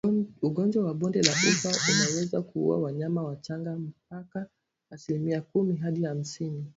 [0.47, 4.47] Ugonjwa wa bonde la ufa unaweza kuua wanyama wachanga mpaka
[4.91, 6.65] asilimia kumi hadi hamsini